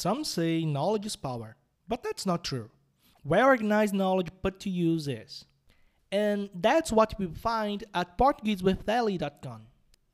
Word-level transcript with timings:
Some 0.00 0.24
say 0.24 0.64
knowledge 0.64 1.04
is 1.04 1.14
power, 1.14 1.56
but 1.86 2.02
that's 2.02 2.24
not 2.24 2.42
true. 2.42 2.70
Well 3.22 3.48
organized 3.48 3.92
knowledge 3.92 4.28
put 4.42 4.58
to 4.60 4.70
use 4.70 5.06
is. 5.06 5.44
And 6.10 6.48
that's 6.54 6.90
what 6.90 7.12
we 7.18 7.26
find 7.26 7.84
at 7.92 8.16
PortugueseWithEli.com. 8.16 9.60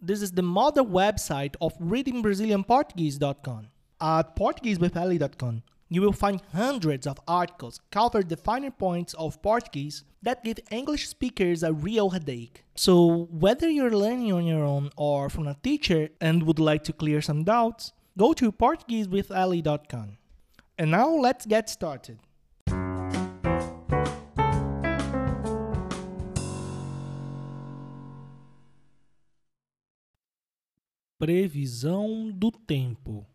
This 0.00 0.22
is 0.22 0.32
the 0.32 0.42
mother 0.42 0.82
website 0.82 1.54
of 1.60 1.78
ReadingBrazilianPortuguese.com. 1.78 3.68
At 4.00 4.34
PortugueseWithEli.com, 4.34 5.62
you 5.88 6.02
will 6.02 6.12
find 6.12 6.42
hundreds 6.52 7.06
of 7.06 7.20
articles 7.28 7.80
cover 7.92 8.24
the 8.24 8.36
finer 8.36 8.72
points 8.72 9.14
of 9.14 9.40
Portuguese 9.40 10.02
that 10.20 10.42
give 10.42 10.58
English 10.72 11.08
speakers 11.08 11.62
a 11.62 11.72
real 11.72 12.10
headache. 12.10 12.64
So, 12.74 13.28
whether 13.30 13.70
you're 13.70 13.96
learning 13.96 14.32
on 14.32 14.46
your 14.46 14.64
own 14.64 14.90
or 14.96 15.30
from 15.30 15.46
a 15.46 15.54
teacher 15.62 16.08
and 16.20 16.42
would 16.42 16.58
like 16.58 16.82
to 16.84 16.92
clear 16.92 17.22
some 17.22 17.44
doubts, 17.44 17.92
go 18.16 18.32
to 18.32 18.50
PortugueseWithAli.com. 18.50 20.16
And 20.78 20.90
now 20.90 21.14
let's 21.16 21.46
get 21.46 21.68
started. 21.68 22.18
Previsão 31.18 32.30
do 32.30 32.50
tempo. 32.50 33.26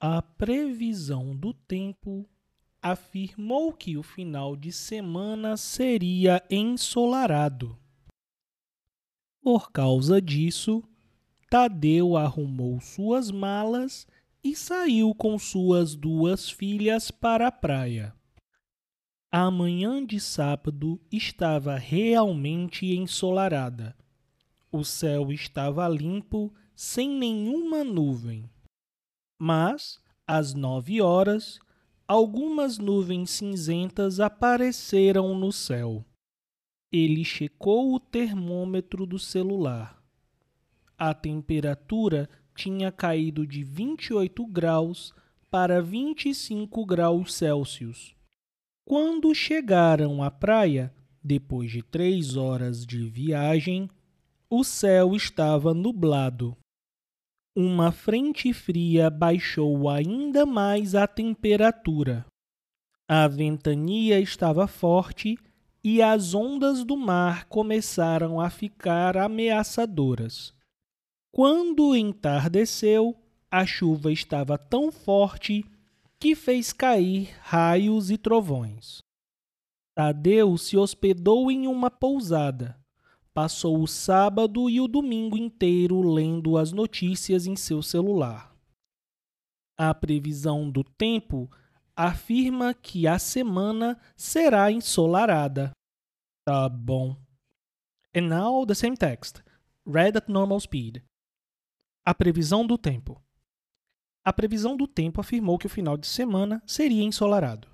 A 0.00 0.20
previsão 0.20 1.34
do 1.34 1.54
tempo 1.54 2.28
afirmou 2.82 3.72
que 3.72 3.96
o 3.96 4.02
final 4.02 4.56
de 4.56 4.72
semana 4.72 5.56
seria 5.56 6.42
ensolarado. 6.50 7.78
Por 9.40 9.70
causa 9.70 10.20
disso, 10.20 10.82
Tadeu 11.56 12.16
arrumou 12.16 12.80
suas 12.80 13.30
malas 13.30 14.06
e 14.44 14.54
saiu 14.54 15.14
com 15.14 15.38
suas 15.38 15.94
duas 15.94 16.50
filhas 16.50 17.10
para 17.10 17.48
a 17.48 17.52
praia. 17.52 18.14
A 19.32 19.50
manhã 19.50 20.04
de 20.04 20.20
sábado 20.20 21.00
estava 21.10 21.76
realmente 21.76 22.86
ensolarada 22.94 23.96
o 24.76 24.84
céu 24.84 25.32
estava 25.32 25.88
limpo, 25.88 26.52
sem 26.74 27.08
nenhuma 27.08 27.82
nuvem. 27.82 28.50
Mas, 29.40 29.98
às 30.26 30.52
nove 30.52 31.00
horas, 31.00 31.58
algumas 32.06 32.76
nuvens 32.76 33.30
cinzentas 33.30 34.20
apareceram 34.20 35.34
no 35.34 35.50
céu. 35.50 36.04
Ele 36.92 37.24
checou 37.24 37.94
o 37.94 38.00
termômetro 38.00 39.06
do 39.06 39.18
celular. 39.18 40.05
A 40.98 41.12
temperatura 41.12 42.28
tinha 42.54 42.90
caído 42.90 43.46
de 43.46 43.62
28 43.62 44.46
graus 44.46 45.12
para 45.50 45.82
25 45.82 46.86
graus 46.86 47.34
Celsius. 47.34 48.16
Quando 48.86 49.34
chegaram 49.34 50.22
à 50.22 50.30
praia, 50.30 50.94
depois 51.22 51.70
de 51.70 51.82
três 51.82 52.36
horas 52.36 52.86
de 52.86 53.06
viagem, 53.08 53.90
o 54.48 54.64
céu 54.64 55.14
estava 55.14 55.74
nublado. 55.74 56.56
Uma 57.54 57.90
frente 57.90 58.52
fria 58.52 59.10
baixou 59.10 59.90
ainda 59.90 60.46
mais 60.46 60.94
a 60.94 61.06
temperatura. 61.06 62.24
A 63.08 63.26
ventania 63.28 64.20
estava 64.20 64.66
forte 64.66 65.36
e 65.82 66.00
as 66.00 66.32
ondas 66.32 66.84
do 66.84 66.96
mar 66.96 67.44
começaram 67.46 68.40
a 68.40 68.50
ficar 68.50 69.16
ameaçadoras. 69.16 70.54
Quando 71.36 71.94
entardeceu, 71.94 73.14
a 73.50 73.66
chuva 73.66 74.10
estava 74.10 74.56
tão 74.56 74.90
forte 74.90 75.62
que 76.18 76.34
fez 76.34 76.72
cair 76.72 77.36
raios 77.42 78.10
e 78.10 78.16
trovões. 78.16 79.00
Tadeu 79.94 80.56
se 80.56 80.78
hospedou 80.78 81.50
em 81.50 81.66
uma 81.66 81.90
pousada 81.90 82.80
passou 83.36 83.82
o 83.82 83.86
sábado 83.86 84.70
e 84.70 84.80
o 84.80 84.88
domingo 84.88 85.36
inteiro 85.36 86.00
lendo 86.00 86.56
as 86.56 86.72
notícias 86.72 87.46
em 87.46 87.54
seu 87.54 87.82
celular. 87.82 88.56
A 89.78 89.92
previsão 89.92 90.70
do 90.70 90.82
tempo 90.82 91.46
afirma 91.94 92.72
que 92.72 93.06
a 93.06 93.18
semana 93.18 94.00
será 94.16 94.72
ensolarada. 94.72 95.72
Tá 96.46 96.66
bom. 96.66 97.14
And 98.16 98.22
now 98.22 98.64
the 98.64 98.74
same 98.74 98.96
text, 98.96 99.42
read 99.84 100.16
at 100.16 100.30
normal 100.30 100.60
speed. 100.60 101.02
A 102.08 102.14
previsão 102.14 102.64
do 102.64 102.78
tempo. 102.78 103.20
A 104.24 104.32
previsão 104.32 104.76
do 104.76 104.86
tempo 104.86 105.20
afirmou 105.20 105.58
que 105.58 105.66
o 105.66 105.68
final 105.68 105.96
de 105.96 106.06
semana 106.06 106.62
seria 106.64 107.02
ensolarado. 107.02 107.66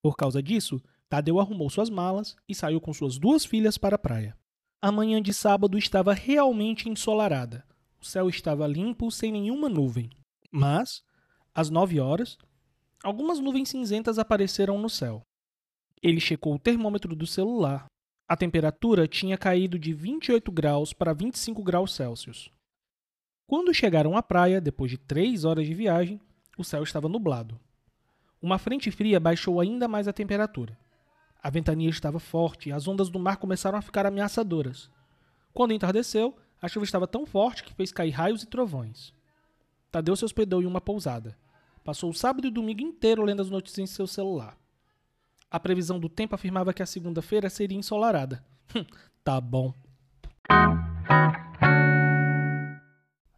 Por 0.00 0.16
causa 0.16 0.40
disso, 0.40 0.80
Tadeu 1.08 1.40
arrumou 1.40 1.68
suas 1.68 1.90
malas 1.90 2.36
e 2.48 2.54
saiu 2.54 2.80
com 2.80 2.94
suas 2.94 3.18
duas 3.18 3.44
filhas 3.44 3.76
para 3.76 3.96
a 3.96 3.98
praia. 3.98 4.38
A 4.80 4.92
manhã 4.92 5.20
de 5.20 5.34
sábado 5.34 5.76
estava 5.76 6.14
realmente 6.14 6.88
ensolarada. 6.88 7.66
O 8.00 8.04
céu 8.04 8.28
estava 8.28 8.64
limpo, 8.64 9.10
sem 9.10 9.32
nenhuma 9.32 9.68
nuvem. 9.68 10.08
Mas, 10.52 11.02
às 11.52 11.68
nove 11.68 11.98
horas, 11.98 12.38
algumas 13.02 13.40
nuvens 13.40 13.70
cinzentas 13.70 14.20
apareceram 14.20 14.78
no 14.78 14.88
céu. 14.88 15.20
Ele 16.00 16.20
checou 16.20 16.54
o 16.54 16.60
termômetro 16.60 17.16
do 17.16 17.26
celular. 17.26 17.86
A 18.28 18.36
temperatura 18.36 19.08
tinha 19.08 19.36
caído 19.36 19.80
de 19.80 19.92
28 19.92 20.52
graus 20.52 20.92
para 20.92 21.12
25 21.12 21.60
graus 21.60 21.92
Celsius. 21.92 22.54
Quando 23.46 23.74
chegaram 23.74 24.16
à 24.16 24.22
praia, 24.22 24.60
depois 24.60 24.90
de 24.90 24.98
três 24.98 25.44
horas 25.44 25.66
de 25.66 25.74
viagem, 25.74 26.20
o 26.56 26.64
céu 26.64 26.82
estava 26.82 27.08
nublado. 27.08 27.60
Uma 28.40 28.58
frente 28.58 28.90
fria 28.90 29.20
baixou 29.20 29.60
ainda 29.60 29.86
mais 29.86 30.08
a 30.08 30.12
temperatura. 30.12 30.78
A 31.42 31.50
ventania 31.50 31.90
estava 31.90 32.18
forte 32.18 32.68
e 32.68 32.72
as 32.72 32.88
ondas 32.88 33.10
do 33.10 33.18
mar 33.18 33.36
começaram 33.36 33.78
a 33.78 33.82
ficar 33.82 34.06
ameaçadoras. 34.06 34.90
Quando 35.52 35.72
entardeceu, 35.72 36.34
a 36.60 36.68
chuva 36.68 36.84
estava 36.84 37.06
tão 37.06 37.26
forte 37.26 37.62
que 37.62 37.74
fez 37.74 37.92
cair 37.92 38.10
raios 38.10 38.42
e 38.42 38.46
trovões. 38.46 39.12
Tadeu 39.90 40.16
se 40.16 40.24
hospedou 40.24 40.62
em 40.62 40.66
uma 40.66 40.80
pousada. 40.80 41.36
Passou 41.84 42.10
o 42.10 42.14
sábado 42.14 42.46
e 42.46 42.48
o 42.48 42.50
domingo 42.50 42.80
inteiro 42.80 43.22
lendo 43.22 43.42
as 43.42 43.50
notícias 43.50 43.78
em 43.78 43.86
seu 43.86 44.06
celular. 44.06 44.56
A 45.50 45.60
previsão 45.60 46.00
do 46.00 46.08
tempo 46.08 46.34
afirmava 46.34 46.72
que 46.72 46.82
a 46.82 46.86
segunda-feira 46.86 47.50
seria 47.50 47.78
ensolarada. 47.78 48.44
Tá 49.24 49.40
bom. 49.40 49.72